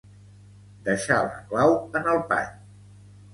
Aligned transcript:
Deixar 0.87 1.17
la 1.27 1.43
clau 1.51 1.75
en 2.01 2.11
el 2.15 2.23
pany. 2.33 2.51